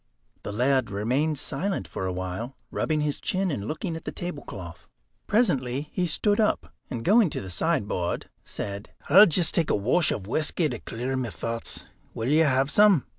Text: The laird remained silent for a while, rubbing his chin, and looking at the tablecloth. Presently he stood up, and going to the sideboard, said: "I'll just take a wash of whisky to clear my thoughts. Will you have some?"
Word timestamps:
The 0.41 0.51
laird 0.51 0.89
remained 0.89 1.37
silent 1.37 1.87
for 1.87 2.07
a 2.07 2.11
while, 2.11 2.55
rubbing 2.71 3.01
his 3.01 3.19
chin, 3.21 3.51
and 3.51 3.67
looking 3.67 3.95
at 3.95 4.03
the 4.03 4.11
tablecloth. 4.11 4.87
Presently 5.27 5.89
he 5.91 6.07
stood 6.07 6.39
up, 6.39 6.73
and 6.89 7.05
going 7.05 7.29
to 7.29 7.39
the 7.39 7.51
sideboard, 7.51 8.27
said: 8.43 8.89
"I'll 9.11 9.27
just 9.27 9.53
take 9.53 9.69
a 9.69 9.75
wash 9.75 10.11
of 10.11 10.25
whisky 10.25 10.67
to 10.69 10.79
clear 10.79 11.15
my 11.15 11.29
thoughts. 11.29 11.85
Will 12.15 12.29
you 12.29 12.45
have 12.45 12.71
some?" 12.71 13.05